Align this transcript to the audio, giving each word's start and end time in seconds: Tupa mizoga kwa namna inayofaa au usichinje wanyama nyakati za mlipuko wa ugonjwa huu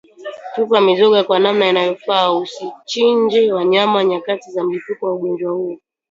Tupa 0.55 0.81
mizoga 0.81 1.23
kwa 1.23 1.39
namna 1.39 1.69
inayofaa 1.69 2.19
au 2.19 2.37
usichinje 2.37 3.53
wanyama 3.53 4.03
nyakati 4.03 4.51
za 4.51 4.63
mlipuko 4.63 5.05
wa 5.05 5.13
ugonjwa 5.13 5.51
huu 5.51 5.79